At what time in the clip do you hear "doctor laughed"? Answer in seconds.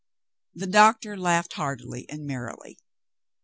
0.65-1.53